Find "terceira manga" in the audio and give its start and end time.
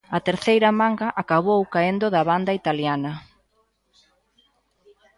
0.27-1.07